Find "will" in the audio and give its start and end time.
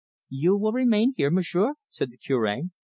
0.57-0.71